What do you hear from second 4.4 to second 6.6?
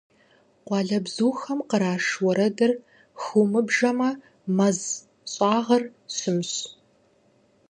мэз щӀагъыр щымщ.